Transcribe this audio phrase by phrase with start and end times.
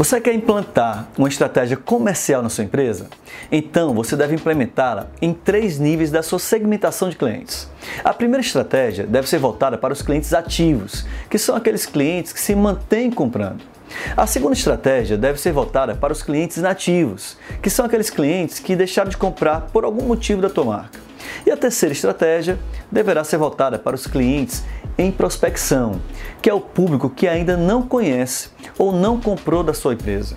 [0.00, 3.08] Você quer implantar uma estratégia comercial na sua empresa?
[3.52, 7.68] Então você deve implementá-la em três níveis da sua segmentação de clientes.
[8.02, 12.40] A primeira estratégia deve ser voltada para os clientes ativos, que são aqueles clientes que
[12.40, 13.60] se mantêm comprando.
[14.16, 18.74] A segunda estratégia deve ser voltada para os clientes inativos, que são aqueles clientes que
[18.74, 20.99] deixaram de comprar por algum motivo da tua marca.
[21.46, 22.58] E a terceira estratégia
[22.90, 24.64] deverá ser voltada para os clientes
[24.96, 26.00] em prospecção,
[26.42, 30.36] que é o público que ainda não conhece ou não comprou da sua empresa.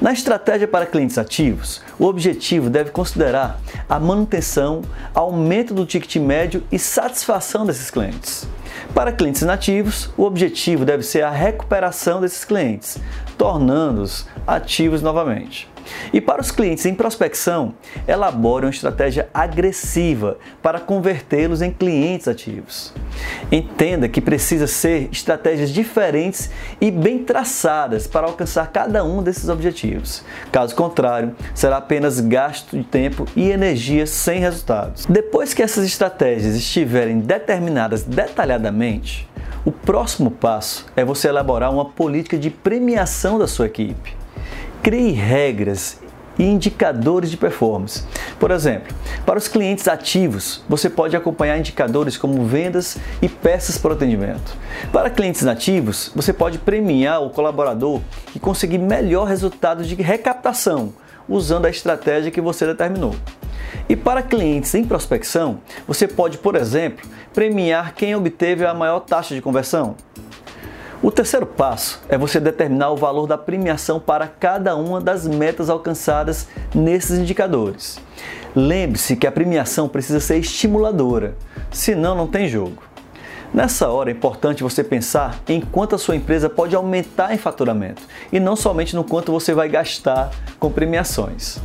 [0.00, 4.80] Na estratégia para clientes ativos, o objetivo deve considerar a manutenção,
[5.14, 8.48] aumento do ticket médio e satisfação desses clientes.
[8.94, 12.98] Para clientes inativos, o objetivo deve ser a recuperação desses clientes,
[13.36, 15.69] tornando-os ativos novamente.
[16.12, 17.74] E para os clientes em prospecção,
[18.06, 22.92] elabore uma estratégia agressiva para convertê-los em clientes ativos.
[23.50, 30.24] Entenda que precisa ser estratégias diferentes e bem traçadas para alcançar cada um desses objetivos.
[30.52, 35.06] Caso contrário, será apenas gasto de tempo e energia sem resultados.
[35.06, 39.28] Depois que essas estratégias estiverem determinadas detalhadamente,
[39.64, 44.19] o próximo passo é você elaborar uma política de premiação da sua equipe.
[44.82, 46.00] Crie regras
[46.38, 48.02] e indicadores de performance.
[48.38, 48.94] Por exemplo,
[49.26, 54.56] para os clientes ativos, você pode acompanhar indicadores como vendas e peças por atendimento.
[54.90, 58.00] Para clientes nativos, você pode premiar o colaborador
[58.32, 60.94] que conseguir melhor resultado de recaptação
[61.28, 63.14] usando a estratégia que você determinou.
[63.86, 69.34] E para clientes em prospecção, você pode, por exemplo, premiar quem obteve a maior taxa
[69.34, 69.94] de conversão.
[71.02, 75.70] O terceiro passo é você determinar o valor da premiação para cada uma das metas
[75.70, 77.98] alcançadas nesses indicadores.
[78.54, 81.34] Lembre-se que a premiação precisa ser estimuladora,
[81.70, 82.82] senão não tem jogo.
[83.52, 88.02] Nessa hora é importante você pensar em quanto a sua empresa pode aumentar em faturamento
[88.30, 91.58] e não somente no quanto você vai gastar com premiações.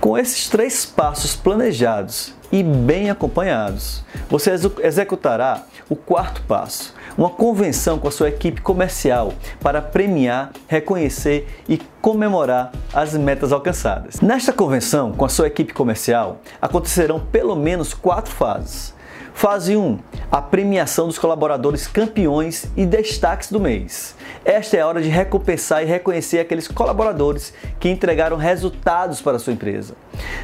[0.00, 7.98] Com esses três passos planejados e bem acompanhados, você executará o quarto passo, uma convenção
[7.98, 14.20] com a sua equipe comercial para premiar, reconhecer e comemorar as metas alcançadas.
[14.20, 18.96] Nesta convenção com a sua equipe comercial acontecerão pelo menos quatro fases.
[19.34, 19.98] Fase 1:
[20.30, 24.14] a premiação dos colaboradores campeões e destaques do mês.
[24.44, 29.38] Esta é a hora de recompensar e reconhecer aqueles colaboradores que entregaram resultados para a
[29.38, 29.94] sua empresa.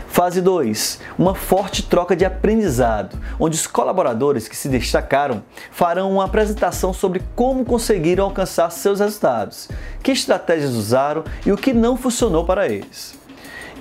[0.09, 6.25] Fase 2: uma forte troca de aprendizado, onde os colaboradores que se destacaram farão uma
[6.25, 9.69] apresentação sobre como conseguiram alcançar seus resultados,
[10.03, 13.24] que estratégias usaram e o que não funcionou para eles.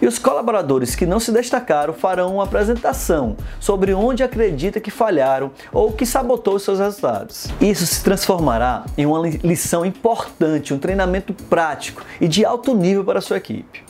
[0.02, 5.52] E os colaboradores que não se destacaram farão uma apresentação sobre onde acredita que falharam
[5.72, 7.48] ou que sabotou seus resultados.
[7.62, 13.20] Isso se transformará em uma lição importante, um treinamento prático e de alto nível para
[13.20, 13.84] a sua equipe.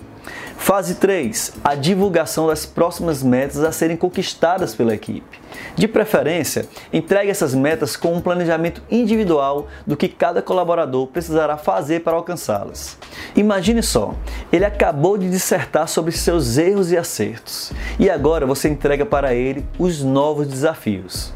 [0.58, 5.42] Fase 3: a divulgação das próximas metas a serem conquistadas pela equipe.
[5.76, 12.02] De preferência, entregue essas metas com um planejamento individual do que cada colaborador precisará fazer
[12.02, 12.98] para alcançá-las.
[13.36, 14.16] Imagine só,
[14.52, 19.66] ele acabou de dissertar sobre seus erros e acertos, e agora você entrega para ele
[19.78, 21.34] os novos desafios.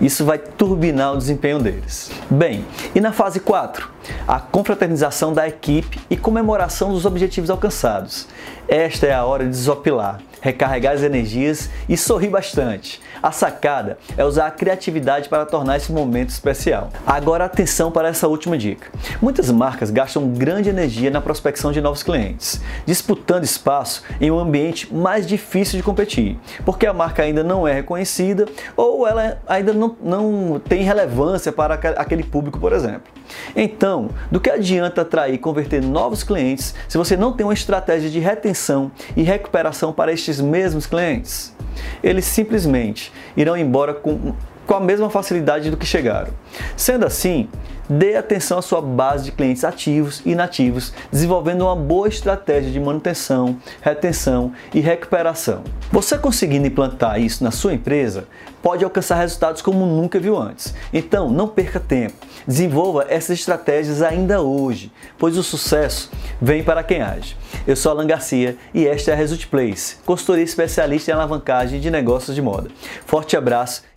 [0.00, 2.10] Isso vai turbinar o desempenho deles.
[2.30, 2.64] Bem,
[2.94, 3.90] e na fase 4?
[4.26, 8.28] A confraternização da equipe e comemoração dos objetivos alcançados.
[8.68, 13.00] Esta é a hora de desopilar, recarregar as energias e sorrir bastante.
[13.22, 16.90] A sacada é usar a criatividade para tornar esse momento especial.
[17.06, 18.90] Agora atenção para essa última dica.
[19.20, 24.92] Muitas marcas gastam grande energia na prospecção de novos clientes, disputando espaço em um ambiente
[24.94, 29.96] mais difícil de competir, porque a marca ainda não é reconhecida ou ela ainda não,
[30.02, 33.18] não tem relevância para aquele público, por exemplo.
[33.54, 38.10] Então, do que adianta atrair e converter novos clientes se você não tem uma estratégia
[38.10, 41.54] de retenção e recuperação para estes mesmos clientes?
[42.02, 44.34] Eles simplesmente irão embora com,
[44.68, 46.30] com a mesma facilidade do que chegaram.
[46.76, 47.48] Sendo assim,
[47.88, 52.78] dê atenção à sua base de clientes ativos e inativos, desenvolvendo uma boa estratégia de
[52.78, 55.64] manutenção, retenção e recuperação.
[55.90, 58.28] Você conseguindo implantar isso na sua empresa,
[58.62, 60.74] pode alcançar resultados como nunca viu antes.
[60.92, 62.26] Então, não perca tempo.
[62.46, 66.10] Desenvolva essas estratégias ainda hoje, pois o sucesso
[66.42, 67.38] vem para quem age.
[67.66, 71.90] Eu sou Alan Garcia e esta é a Result Place, consultoria especialista em alavancagem de
[71.90, 72.68] negócios de moda.
[73.06, 73.88] Forte abraço